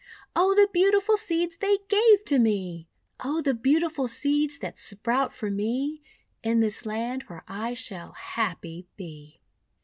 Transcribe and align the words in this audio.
Oh, 0.35 0.55
the 0.55 0.67
beautiful 0.73 1.15
Seeds 1.15 1.57
they 1.57 1.77
gave 1.87 2.25
to 2.25 2.39
me! 2.39 2.89
Oh, 3.23 3.39
the 3.39 3.53
beautiful 3.53 4.07
Seeds 4.07 4.57
that 4.57 4.79
sprout 4.79 5.31
for 5.31 5.51
me 5.51 6.01
In 6.41 6.59
this 6.59 6.87
Land 6.87 7.25
where 7.27 7.43
I 7.47 7.75
shall 7.75 8.13
happy 8.13 8.87
be!" 8.97 9.41